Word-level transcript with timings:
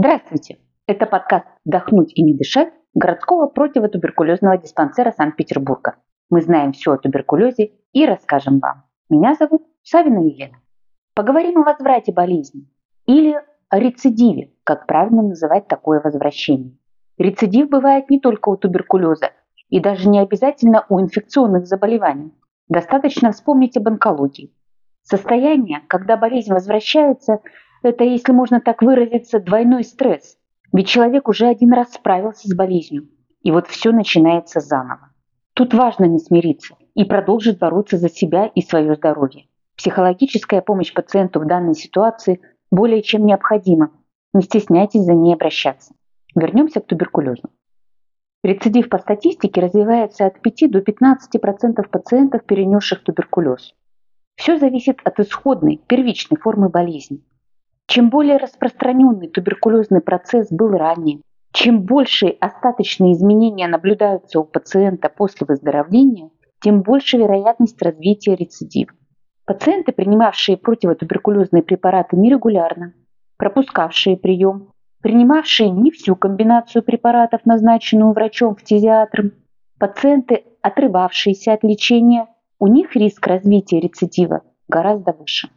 Здравствуйте! 0.00 0.58
Это 0.86 1.06
подкаст 1.06 1.46
«Вдохнуть 1.64 2.12
и 2.14 2.22
не 2.22 2.32
дышать» 2.32 2.72
городского 2.94 3.48
противотуберкулезного 3.48 4.56
диспансера 4.56 5.10
Санкт-Петербурга. 5.10 5.96
Мы 6.30 6.40
знаем 6.40 6.70
все 6.70 6.92
о 6.92 6.98
туберкулезе 6.98 7.72
и 7.92 8.06
расскажем 8.06 8.60
вам. 8.60 8.84
Меня 9.10 9.34
зовут 9.34 9.66
Савина 9.82 10.20
Елена. 10.20 10.58
Поговорим 11.16 11.58
о 11.58 11.64
возврате 11.64 12.12
болезни 12.12 12.68
или 13.06 13.42
о 13.70 13.80
рецидиве, 13.80 14.52
как 14.62 14.86
правильно 14.86 15.22
называть 15.22 15.66
такое 15.66 16.00
возвращение. 16.00 16.78
Рецидив 17.18 17.68
бывает 17.68 18.08
не 18.08 18.20
только 18.20 18.50
у 18.50 18.56
туберкулеза 18.56 19.32
и 19.68 19.80
даже 19.80 20.08
не 20.08 20.20
обязательно 20.20 20.86
у 20.88 21.00
инфекционных 21.00 21.66
заболеваний. 21.66 22.32
Достаточно 22.68 23.32
вспомнить 23.32 23.76
об 23.76 23.88
онкологии. 23.88 24.54
Состояние, 25.02 25.80
когда 25.88 26.16
болезнь 26.16 26.52
возвращается, 26.52 27.40
это, 27.82 28.04
если 28.04 28.32
можно 28.32 28.60
так 28.60 28.82
выразиться, 28.82 29.40
двойной 29.40 29.84
стресс. 29.84 30.36
Ведь 30.72 30.88
человек 30.88 31.28
уже 31.28 31.46
один 31.46 31.72
раз 31.72 31.92
справился 31.92 32.48
с 32.48 32.54
болезнью, 32.54 33.08
и 33.42 33.50
вот 33.50 33.68
все 33.68 33.92
начинается 33.92 34.60
заново. 34.60 35.10
Тут 35.54 35.74
важно 35.74 36.04
не 36.04 36.18
смириться 36.18 36.76
и 36.94 37.04
продолжить 37.04 37.58
бороться 37.58 37.96
за 37.96 38.08
себя 38.08 38.46
и 38.46 38.60
свое 38.60 38.94
здоровье. 38.94 39.46
Психологическая 39.76 40.60
помощь 40.60 40.92
пациенту 40.92 41.40
в 41.40 41.46
данной 41.46 41.74
ситуации 41.74 42.40
более 42.70 43.02
чем 43.02 43.24
необходима. 43.24 43.92
Не 44.34 44.42
стесняйтесь 44.42 45.04
за 45.04 45.14
ней 45.14 45.34
обращаться. 45.34 45.94
Вернемся 46.34 46.80
к 46.80 46.86
туберкулезу. 46.86 47.50
Рецидив 48.44 48.88
по 48.88 48.98
статистике 48.98 49.60
развивается 49.60 50.26
от 50.26 50.40
5 50.40 50.70
до 50.70 50.78
15% 50.80 51.88
пациентов, 51.90 52.44
перенесших 52.44 53.02
туберкулез. 53.02 53.74
Все 54.36 54.58
зависит 54.58 55.00
от 55.02 55.18
исходной, 55.18 55.80
первичной 55.88 56.38
формы 56.38 56.68
болезни. 56.68 57.20
Чем 57.88 58.10
более 58.10 58.36
распространенный 58.36 59.28
туберкулезный 59.28 60.02
процесс 60.02 60.48
был 60.50 60.72
ранее, 60.72 61.22
чем 61.52 61.84
большие 61.84 62.32
остаточные 62.32 63.14
изменения 63.14 63.66
наблюдаются 63.66 64.40
у 64.40 64.44
пациента 64.44 65.08
после 65.08 65.46
выздоровления, 65.46 66.28
тем 66.60 66.82
больше 66.82 67.16
вероятность 67.16 67.80
развития 67.80 68.36
рецидива. 68.36 68.92
Пациенты, 69.46 69.92
принимавшие 69.92 70.58
противотуберкулезные 70.58 71.62
препараты 71.62 72.18
нерегулярно, 72.18 72.92
пропускавшие 73.38 74.18
прием, 74.18 74.72
принимавшие 75.00 75.70
не 75.70 75.90
всю 75.90 76.14
комбинацию 76.14 76.82
препаратов, 76.82 77.46
назначенную 77.46 78.12
врачом-фтизиатром, 78.12 79.32
пациенты, 79.78 80.44
отрывавшиеся 80.60 81.54
от 81.54 81.64
лечения, 81.64 82.26
у 82.58 82.66
них 82.66 82.94
риск 82.94 83.26
развития 83.26 83.80
рецидива 83.80 84.42
гораздо 84.68 85.12
выше. 85.12 85.48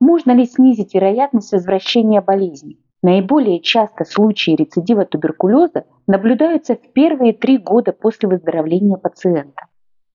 Можно 0.00 0.32
ли 0.32 0.44
снизить 0.44 0.94
вероятность 0.94 1.52
возвращения 1.52 2.20
болезни? 2.20 2.78
Наиболее 3.02 3.60
часто 3.60 4.04
случаи 4.04 4.52
рецидива 4.52 5.04
туберкулеза 5.04 5.84
наблюдаются 6.06 6.74
в 6.74 6.92
первые 6.92 7.32
три 7.32 7.58
года 7.58 7.92
после 7.92 8.28
выздоровления 8.28 8.96
пациента. 8.96 9.66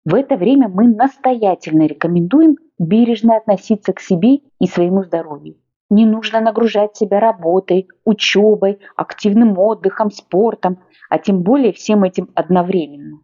В 0.04 0.14
это 0.14 0.36
время 0.36 0.68
мы 0.68 0.88
настоятельно 0.88 1.86
рекомендуем 1.86 2.56
бережно 2.78 3.36
относиться 3.36 3.92
к 3.92 4.00
себе 4.00 4.38
и 4.58 4.66
своему 4.66 5.04
здоровью. 5.04 5.56
Не 5.90 6.06
нужно 6.06 6.40
нагружать 6.40 6.96
себя 6.96 7.20
работой, 7.20 7.88
учебой, 8.04 8.78
активным 8.96 9.58
отдыхом, 9.58 10.10
спортом, 10.10 10.78
а 11.08 11.18
тем 11.18 11.42
более 11.42 11.72
всем 11.72 12.04
этим 12.04 12.30
одновременно. 12.34 13.20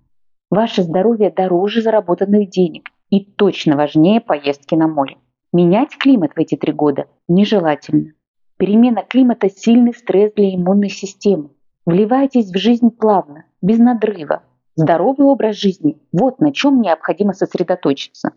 Ваше 0.50 0.82
здоровье 0.82 1.30
дороже 1.30 1.82
заработанных 1.82 2.50
денег 2.50 2.90
и 3.10 3.24
точно 3.24 3.76
важнее 3.76 4.20
поездки 4.20 4.74
на 4.74 4.88
море. 4.88 5.16
Менять 5.54 5.96
климат 5.96 6.32
в 6.34 6.38
эти 6.40 6.56
три 6.56 6.72
года 6.72 7.06
нежелательно. 7.28 8.14
Перемена 8.56 9.04
климата– 9.04 9.48
сильный 9.56 9.94
стресс 9.94 10.32
для 10.34 10.52
иммунной 10.52 10.88
системы. 10.88 11.50
Вливайтесь 11.86 12.50
в 12.50 12.58
жизнь 12.58 12.90
плавно, 12.90 13.44
без 13.62 13.78
надрыва. 13.78 14.42
Здоровый 14.74 15.28
образ 15.28 15.54
жизни– 15.54 15.96
вот 16.12 16.40
на 16.40 16.52
чем 16.52 16.80
необходимо 16.80 17.34
сосредоточиться. 17.34 18.32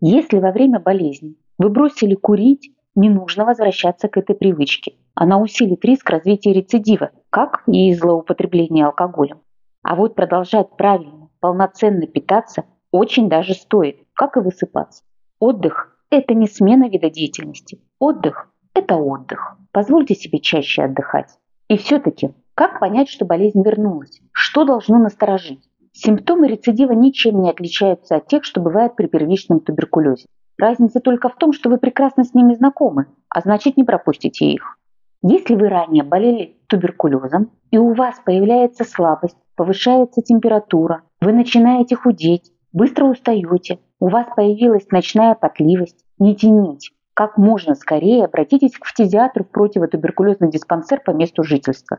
Если 0.00 0.38
во 0.38 0.52
время 0.52 0.78
болезни 0.78 1.34
вы 1.58 1.68
бросили 1.68 2.14
курить, 2.14 2.70
не 2.94 3.10
нужно 3.10 3.44
возвращаться 3.44 4.06
к 4.06 4.16
этой 4.16 4.36
привычке. 4.36 4.92
Она 5.16 5.40
усилит 5.40 5.84
риск 5.84 6.08
развития 6.10 6.52
рецидива, 6.52 7.10
как 7.30 7.64
и 7.66 7.92
злоупотребления 7.92 8.86
алкоголем. 8.86 9.40
А 9.82 9.96
вот 9.96 10.14
продолжать 10.14 10.76
правильно, 10.76 11.28
полноценно 11.40 12.06
питаться 12.06 12.66
очень 12.92 13.28
даже 13.28 13.54
стоит, 13.54 13.96
как 14.14 14.36
и 14.36 14.40
высыпаться. 14.40 15.02
Отдых 15.40 15.91
это 16.12 16.34
не 16.34 16.46
смена 16.46 16.88
вида 16.88 17.10
деятельности. 17.10 17.80
Отдых– 17.98 18.50
это 18.74 18.96
отдых. 18.96 19.56
Позвольте 19.72 20.14
себе 20.14 20.40
чаще 20.40 20.82
отдыхать. 20.82 21.38
И 21.68 21.78
все-таки, 21.78 22.34
как 22.54 22.80
понять, 22.80 23.08
что 23.08 23.24
болезнь 23.24 23.62
вернулась? 23.64 24.20
Что 24.30 24.64
должно 24.64 24.98
насторожить? 24.98 25.66
Симптомы 25.92 26.48
рецидива 26.48 26.92
ничем 26.92 27.42
не 27.42 27.50
отличаются 27.50 28.16
от 28.16 28.26
тех, 28.26 28.44
что 28.44 28.60
бывает 28.60 28.94
при 28.94 29.06
первичном 29.06 29.60
туберкулезе. 29.60 30.26
Разница 30.58 31.00
только 31.00 31.30
в 31.30 31.36
том, 31.36 31.54
что 31.54 31.70
вы 31.70 31.78
прекрасно 31.78 32.24
с 32.24 32.34
ними 32.34 32.54
знакомы, 32.54 33.06
а 33.30 33.40
значит 33.40 33.78
не 33.78 33.84
пропустите 33.84 34.46
их. 34.46 34.78
Если 35.22 35.54
вы 35.54 35.70
ранее 35.70 36.04
болели 36.04 36.58
туберкулезом 36.66 37.52
и 37.70 37.78
у 37.78 37.94
вас 37.94 38.16
появляется 38.22 38.84
слабость, 38.84 39.38
повышается 39.56 40.20
температура, 40.20 41.04
вы 41.22 41.32
начинаете 41.32 41.96
худеть, 41.96 42.52
быстро 42.72 43.04
устаете, 43.06 43.78
у 44.00 44.08
вас 44.08 44.26
появилась 44.34 44.90
ночная 44.90 45.34
потливость, 45.34 46.04
не 46.18 46.34
тяните. 46.34 46.90
Как 47.14 47.36
можно 47.36 47.74
скорее 47.74 48.24
обратитесь 48.24 48.78
к 48.78 48.86
фтизиатру 48.86 49.44
в 49.44 49.48
противотуберкулезный 49.48 50.50
диспансер 50.50 51.00
по 51.04 51.10
месту 51.10 51.42
жительства. 51.42 51.98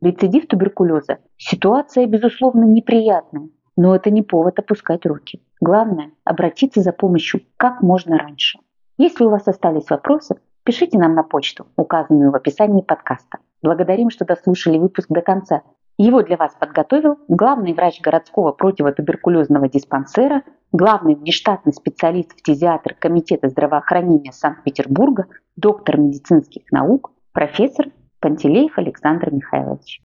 Рецидив 0.00 0.46
туберкулеза– 0.46 1.18
ситуация, 1.36 2.06
безусловно, 2.06 2.64
неприятная, 2.64 3.48
но 3.76 3.96
это 3.96 4.10
не 4.10 4.22
повод 4.22 4.58
опускать 4.58 5.06
руки. 5.06 5.42
Главное– 5.60 6.12
обратиться 6.24 6.82
за 6.82 6.92
помощью 6.92 7.40
как 7.56 7.82
можно 7.82 8.18
раньше. 8.18 8.58
Если 8.96 9.24
у 9.24 9.30
вас 9.30 9.48
остались 9.48 9.90
вопросы, 9.90 10.36
пишите 10.62 10.98
нам 10.98 11.14
на 11.14 11.24
почту, 11.24 11.66
указанную 11.76 12.30
в 12.30 12.36
описании 12.36 12.82
подкаста. 12.82 13.38
Благодарим, 13.62 14.10
что 14.10 14.24
дослушали 14.24 14.78
выпуск 14.78 15.08
до 15.08 15.20
конца. 15.20 15.62
Его 15.96 16.22
для 16.22 16.36
вас 16.36 16.54
подготовил 16.58 17.18
главный 17.28 17.72
врач 17.72 18.00
городского 18.00 18.50
противотуберкулезного 18.50 19.68
диспансера, 19.68 20.42
главный 20.72 21.14
внештатный 21.14 21.72
специалист-фтизиатр 21.72 22.94
Комитета 22.94 23.48
здравоохранения 23.48 24.32
Санкт-Петербурга, 24.32 25.26
доктор 25.54 25.98
медицинских 25.98 26.70
наук, 26.72 27.12
профессор 27.32 27.86
Пантелеев 28.18 28.76
Александр 28.76 29.30
Михайлович. 29.32 30.00